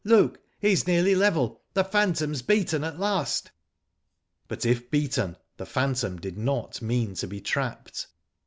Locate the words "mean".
6.81-7.13